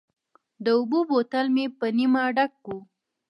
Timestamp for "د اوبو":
0.63-0.99